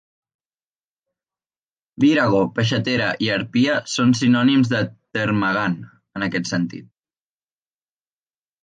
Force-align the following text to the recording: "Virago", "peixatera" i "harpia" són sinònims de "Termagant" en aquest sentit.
"Virago", 2.03 2.39
"peixatera" 2.55 3.11
i 3.27 3.31
"harpia" 3.35 3.77
són 3.97 4.17
sinònims 4.23 4.75
de 4.75 4.83
"Termagant" 5.21 5.79
en 6.21 6.31
aquest 6.31 6.53
sentit. 6.55 6.91